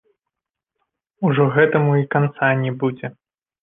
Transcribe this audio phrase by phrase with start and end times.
[1.31, 3.17] Ужо гэтаму і канца не будзе!